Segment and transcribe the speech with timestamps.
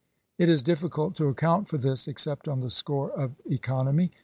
[0.39, 4.09] It is difficult to account for this except on the score of economy.